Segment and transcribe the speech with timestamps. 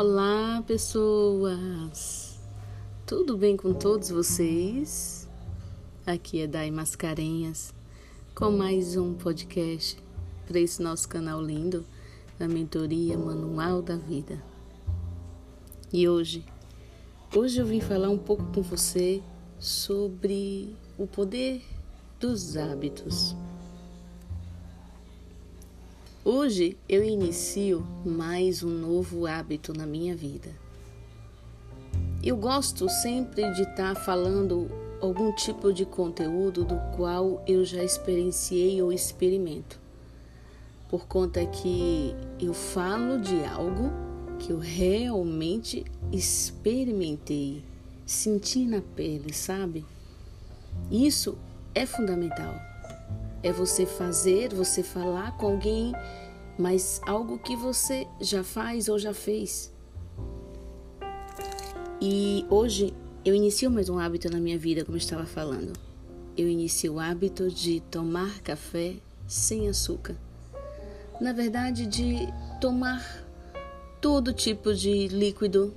[0.00, 2.38] Olá, pessoas!
[3.04, 5.28] Tudo bem com todos vocês?
[6.06, 7.74] Aqui é Dai Mascarenhas
[8.32, 10.00] com mais um podcast
[10.46, 11.84] para esse nosso canal lindo
[12.38, 14.40] da mentoria Manual da Vida.
[15.92, 16.44] E hoje,
[17.34, 19.20] hoje eu vim falar um pouco com você
[19.58, 21.60] sobre o poder
[22.20, 23.34] dos hábitos.
[26.30, 30.50] Hoje eu inicio mais um novo hábito na minha vida.
[32.22, 37.82] Eu gosto sempre de estar tá falando algum tipo de conteúdo do qual eu já
[37.82, 39.80] experienciei ou experimento.
[40.90, 43.90] Por conta que eu falo de algo
[44.38, 45.82] que eu realmente
[46.12, 47.64] experimentei,
[48.04, 49.82] senti na pele, sabe?
[50.90, 51.38] Isso
[51.74, 52.77] é fundamental
[53.42, 55.92] é você fazer, você falar com alguém,
[56.58, 59.72] mas algo que você já faz ou já fez.
[62.00, 65.72] E hoje eu inicio mais um hábito na minha vida, como eu estava falando.
[66.36, 68.94] Eu inicio o hábito de tomar café
[69.26, 70.16] sem açúcar.
[71.20, 72.28] Na verdade, de
[72.60, 73.04] tomar
[74.00, 75.74] todo tipo de líquido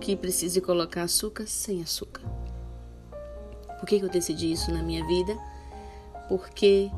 [0.00, 2.22] que precise colocar açúcar sem açúcar.
[3.78, 5.36] Por que, que eu decidi isso na minha vida?
[6.30, 6.88] Porque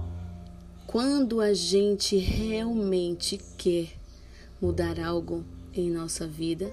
[0.87, 3.89] quando a gente realmente quer
[4.61, 6.71] mudar algo em nossa vida,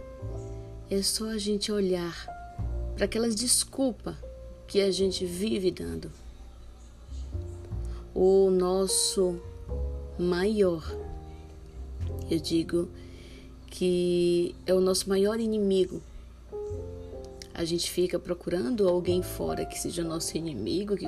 [0.91, 2.27] é só a gente olhar
[2.95, 4.13] para aquelas desculpas
[4.67, 6.11] que a gente vive dando.
[8.13, 9.39] O nosso
[10.19, 10.83] maior,
[12.29, 12.89] eu digo
[13.67, 16.01] que é o nosso maior inimigo.
[17.53, 21.07] A gente fica procurando alguém fora que seja nosso inimigo, que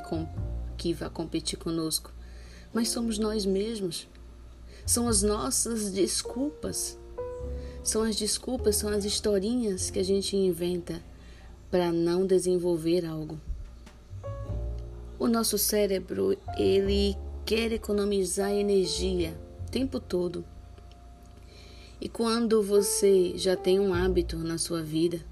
[0.82, 2.12] que vá competir conosco,
[2.74, 4.08] mas somos nós mesmos.
[4.84, 6.98] São as nossas desculpas.
[7.84, 11.00] São as desculpas, são as historinhas que a gente inventa
[11.70, 13.40] para não desenvolver algo.
[15.20, 17.16] O nosso cérebro, ele
[17.46, 20.44] quer economizar energia o tempo todo.
[22.02, 25.24] E quando você já tem um hábito na sua vida,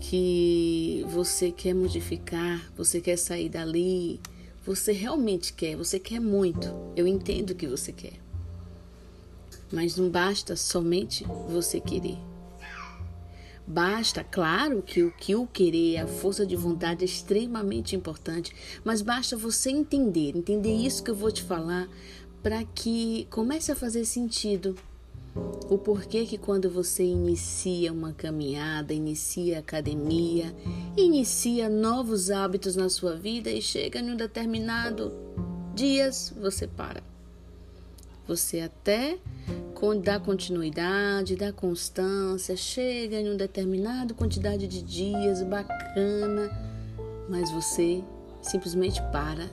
[0.00, 4.20] que você quer modificar, você quer sair dali,
[4.64, 6.68] você realmente quer, você quer muito.
[6.96, 8.14] Eu entendo que você quer.
[9.72, 12.18] Mas não basta somente você querer.
[13.66, 19.02] Basta, claro que o que o querer, a força de vontade é extremamente importante, mas
[19.02, 21.88] basta você entender, entender isso que eu vou te falar,
[22.44, 24.76] para que comece a fazer sentido
[25.68, 30.54] o porquê que quando você inicia uma caminhada, inicia academia,
[30.96, 35.12] inicia novos hábitos na sua vida e chega em um determinado
[35.74, 37.02] dias, você para.
[38.26, 39.18] Você até
[40.02, 46.50] dá continuidade, dá constância, chega em uma determinada quantidade de dias bacana,
[47.28, 48.02] mas você
[48.40, 49.48] simplesmente para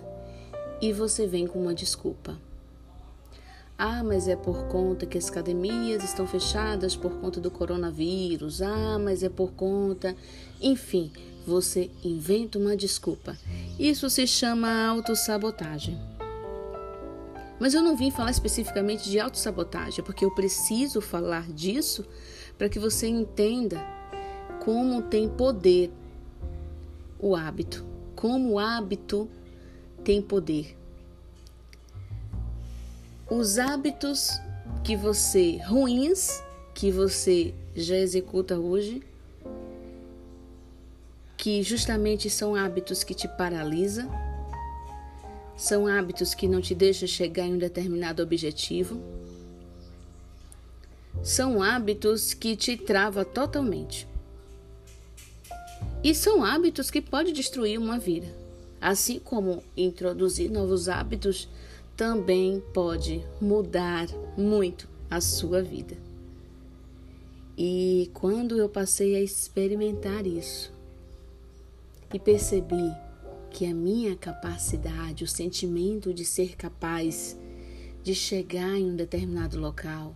[0.82, 2.38] e você vem com uma desculpa.
[3.78, 8.62] Ah, mas é por conta que as academias estão fechadas por conta do coronavírus.
[8.62, 10.16] Ah, mas é por conta.
[10.62, 11.12] Enfim,
[11.46, 13.38] você inventa uma desculpa.
[13.78, 16.00] Isso se chama autossabotagem.
[17.60, 22.06] Mas eu não vim falar especificamente de autossabotagem, porque eu preciso falar disso
[22.58, 23.82] para que você entenda
[24.64, 25.92] como tem poder
[27.20, 27.86] o hábito,
[28.16, 29.30] como o hábito
[30.04, 30.78] tem poder.
[33.30, 34.30] Os hábitos
[34.84, 39.02] que você ruins que você já executa hoje,
[41.38, 44.10] que justamente são hábitos que te paralisam,
[45.56, 49.00] são hábitos que não te deixam chegar em um determinado objetivo,
[51.22, 54.08] são hábitos que te trava totalmente.
[56.04, 58.28] E são hábitos que podem destruir uma vida,
[58.82, 61.48] assim como introduzir novos hábitos
[62.04, 64.08] também pode mudar
[64.38, 65.96] muito a sua vida.
[67.58, 70.74] E quando eu passei a experimentar isso
[72.14, 72.92] e percebi
[73.50, 77.40] que a minha capacidade, o sentimento de ser capaz
[78.04, 80.14] de chegar em um determinado local,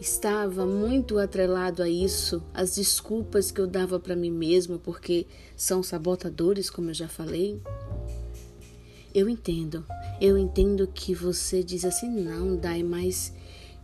[0.00, 5.80] estava muito atrelado a isso, as desculpas que eu dava para mim mesma, porque são
[5.80, 7.62] sabotadores, como eu já falei.
[9.14, 9.86] Eu entendo,
[10.20, 13.32] eu entendo que você diz assim, não, Dai, mas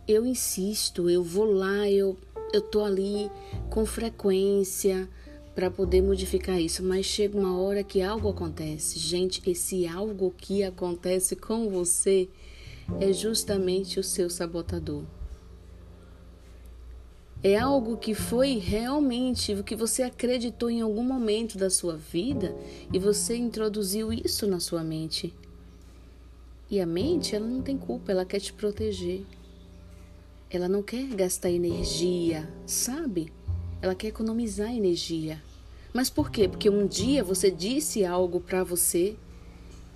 [0.05, 2.17] eu insisto, eu vou lá, eu,
[2.51, 3.31] eu tô ali
[3.69, 5.07] com frequência
[5.55, 8.99] para poder modificar isso, mas chega uma hora que algo acontece.
[8.99, 12.27] Gente, esse algo que acontece com você
[12.99, 15.05] é justamente o seu sabotador.
[17.43, 22.55] É algo que foi realmente o que você acreditou em algum momento da sua vida
[22.93, 25.33] e você introduziu isso na sua mente.
[26.69, 29.25] E a mente, ela não tem culpa, ela quer te proteger.
[30.51, 33.33] Ela não quer gastar energia, sabe?
[33.81, 35.41] Ela quer economizar energia.
[35.91, 36.47] Mas por quê?
[36.47, 39.15] Porque um dia você disse algo para você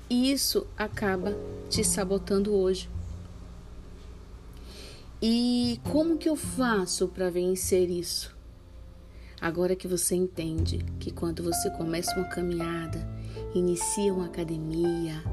[0.09, 1.38] e isso acaba
[1.69, 2.89] te sabotando hoje.
[5.21, 8.35] E como que eu faço para vencer isso?
[9.39, 13.07] Agora que você entende que quando você começa uma caminhada,
[13.53, 15.23] inicia uma academia,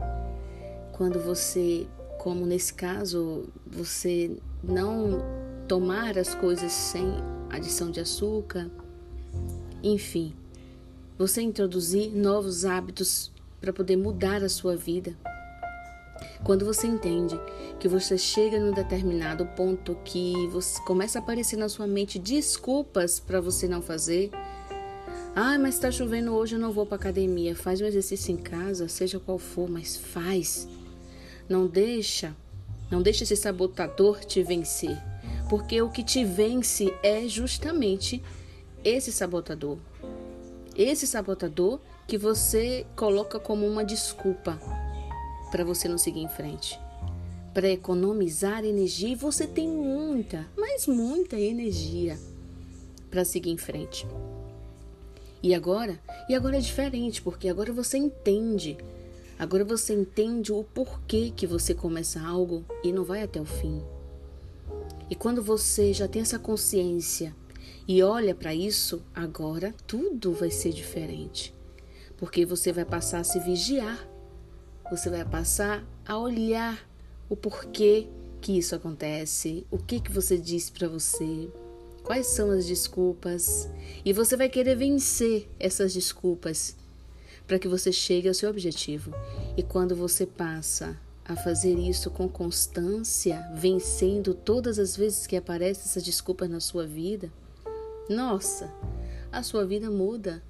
[0.93, 1.87] quando você,
[2.19, 5.21] como nesse caso, você não
[5.67, 7.07] tomar as coisas sem
[7.51, 8.71] adição de açúcar,
[9.83, 10.35] enfim,
[11.19, 15.17] você introduzir novos hábitos para poder mudar a sua vida.
[16.45, 17.39] Quando você entende
[17.79, 23.19] que você chega num determinado ponto que você começa a aparecer na sua mente desculpas
[23.19, 24.31] para você não fazer.
[25.35, 27.57] Ah, mas está chovendo hoje, eu não vou para academia.
[27.57, 30.69] Faz um exercício em casa, seja qual for, mas faz.
[31.49, 32.37] Não deixa,
[32.91, 34.97] não deixa esse sabotador te vencer,
[35.49, 38.23] porque o que te vence é justamente
[38.85, 39.79] esse sabotador.
[40.77, 44.59] Esse sabotador que você coloca como uma desculpa
[45.53, 46.81] para você não seguir em frente.
[47.53, 52.19] Para economizar energia, você tem muita, mas muita energia
[53.11, 54.07] para seguir em frente.
[55.43, 56.01] E agora?
[56.31, 58.79] E agora é diferente, porque agora você entende.
[59.39, 63.83] Agora você entende o porquê que você começa algo e não vai até o fim.
[65.11, 67.37] E quando você já tem essa consciência
[67.87, 71.55] e olha para isso, agora tudo vai ser diferente.
[72.17, 74.12] Porque você vai passar a se vigiar
[74.93, 76.87] você vai passar a olhar
[77.27, 78.09] o porquê
[78.43, 81.49] que isso acontece, o que que você disse para você,
[82.03, 83.71] quais são as desculpas,
[84.05, 86.77] e você vai querer vencer essas desculpas
[87.47, 89.15] para que você chegue ao seu objetivo.
[89.57, 90.95] E quando você passa
[91.25, 96.87] a fazer isso com constância, vencendo todas as vezes que aparecem essas desculpas na sua
[96.87, 97.33] vida,
[98.11, 98.71] nossa,
[99.33, 100.43] a sua vida muda.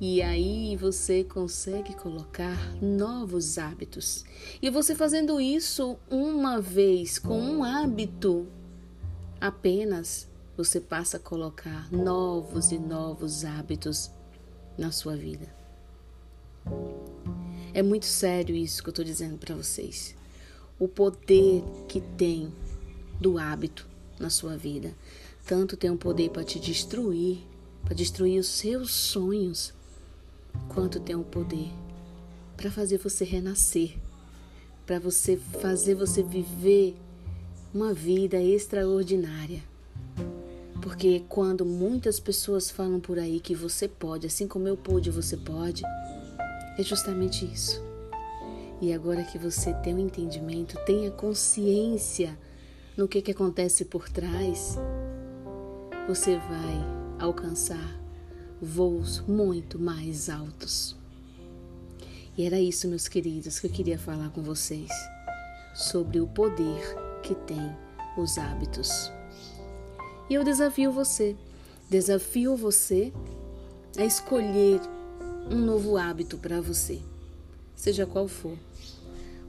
[0.00, 4.24] E aí você consegue colocar novos hábitos.
[4.62, 8.46] E você fazendo isso uma vez com um hábito
[9.40, 14.10] apenas, você passa a colocar novos e novos hábitos
[14.76, 15.52] na sua vida.
[17.74, 20.14] É muito sério isso que eu estou dizendo para vocês.
[20.78, 22.52] O poder que tem
[23.20, 23.84] do hábito
[24.18, 24.94] na sua vida.
[25.44, 27.38] Tanto tem um poder para te destruir,
[27.84, 29.74] para destruir os seus sonhos,
[30.68, 31.70] quanto tem o poder
[32.56, 33.96] para fazer você renascer,
[34.84, 36.96] para você fazer você viver
[37.72, 39.62] uma vida extraordinária.
[40.82, 45.36] Porque quando muitas pessoas falam por aí que você pode, assim como eu pude, você
[45.36, 45.82] pode,
[46.78, 47.82] é justamente isso.
[48.80, 52.38] E agora que você tem o um entendimento, tenha consciência
[52.96, 54.76] no que, que acontece por trás,
[56.08, 58.00] você vai alcançar
[58.60, 60.96] voos muito mais altos.
[62.36, 64.90] E era isso, meus queridos, que eu queria falar com vocês
[65.74, 66.80] sobre o poder
[67.22, 67.76] que tem
[68.16, 69.10] os hábitos.
[70.30, 71.36] E eu desafio você,
[71.88, 73.12] desafio você
[73.96, 74.80] a escolher
[75.50, 77.00] um novo hábito para você,
[77.74, 78.56] seja qual for.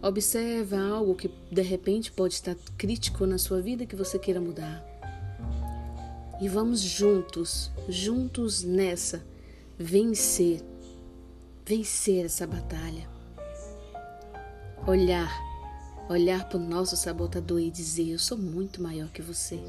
[0.01, 4.88] Observa algo que de repente pode estar crítico na sua vida que você queira mudar
[6.39, 9.21] e vamos juntos, juntos nessa,
[9.77, 10.63] vencer,
[11.65, 13.09] vencer essa batalha.
[14.87, 15.29] Olhar,
[16.09, 19.59] olhar para o nosso sabotador e dizer: Eu sou muito maior que você.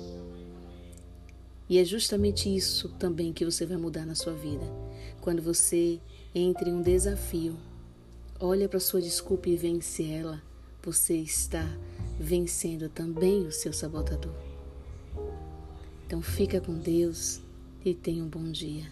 [1.69, 4.65] E é justamente isso também que você vai mudar na sua vida.
[5.21, 6.01] Quando você
[6.35, 7.57] entra em um desafio,
[8.39, 10.43] olha para sua desculpa e vence ela,
[10.83, 11.65] você está
[12.19, 14.50] vencendo também o seu sabotador.
[16.11, 17.41] Então fica com Deus
[17.85, 18.91] e tenha um bom dia.